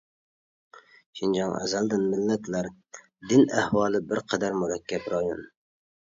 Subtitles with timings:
[1.19, 2.71] شىنجاڭ ئەزەلدىن مىللەتلەر،
[3.33, 5.47] دىن ئەھۋالى بىر قەدەر مۇرەككەپ رايون.